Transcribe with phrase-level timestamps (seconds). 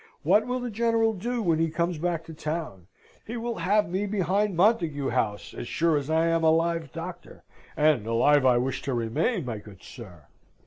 [0.23, 2.87] What will the General do when he comes back to town?
[3.27, 7.43] He will have me behind Montagu House as sure as I am a live doctor,
[7.77, 10.25] and alive I wish to remain, my good sir!"